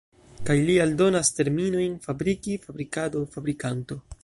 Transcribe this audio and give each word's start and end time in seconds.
Kaj 0.45 0.53
li 0.69 0.77
aldonas 0.85 1.29
terminojn 1.41 1.99
fabriki, 2.07 2.57
fabrikado, 2.65 3.25
fabrikanto. 3.37 4.03